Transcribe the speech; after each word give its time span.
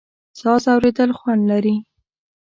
ساز 0.39 0.63
اورېدل 0.73 1.11
خوند 1.19 1.41
لري. 1.51 1.75